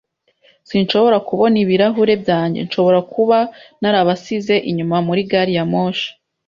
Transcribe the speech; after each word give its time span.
Sinshobora 0.69 1.17
kubona 1.27 1.55
ibirahure 1.63 2.13
byanjye. 2.23 2.59
Nshobora 2.67 2.99
kuba 3.13 3.37
narabasize 3.81 4.55
inyuma 4.69 4.97
muri 5.07 5.21
gari 5.29 5.53
ya 5.57 5.65
moshi. 5.71 6.09